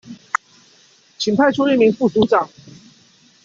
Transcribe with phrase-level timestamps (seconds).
[1.19, 2.49] 請派出一名副組長